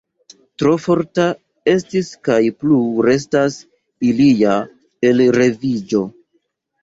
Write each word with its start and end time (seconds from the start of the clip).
Tro 0.61 0.69
forta 0.85 1.25
estis 1.73 2.07
kaj 2.29 2.39
plu 2.63 2.79
restas 3.07 3.59
ilia 4.09 4.55
elreviĝo. 5.11 6.01